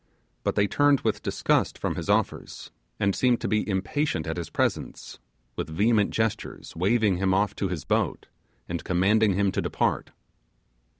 [0.43, 4.49] But they turned with disgust from his offers and seemed to be impatient at his
[4.49, 5.19] presence,
[5.55, 8.25] with vehement gestures waving him off to his boat,
[8.67, 10.09] and commanding him to depart.